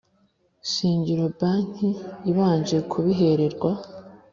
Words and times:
Shingiro 0.71 1.25
banki 1.39 1.89
ibanje 2.29 2.77
kubihererwa 2.89 3.71